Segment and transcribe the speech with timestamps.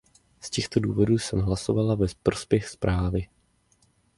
[0.41, 3.27] Z těchto důvodů jsem hlasovala ve prospěch zprávy.